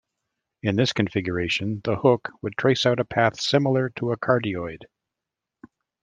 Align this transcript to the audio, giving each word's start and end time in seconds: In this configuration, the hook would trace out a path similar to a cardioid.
In 0.63 0.77
this 0.77 0.93
configuration, 0.93 1.81
the 1.83 1.95
hook 1.95 2.29
would 2.41 2.55
trace 2.57 2.87
out 2.87 2.99
a 2.99 3.05
path 3.05 3.39
similar 3.39 3.89
to 3.97 4.11
a 4.11 4.17
cardioid. 4.17 4.85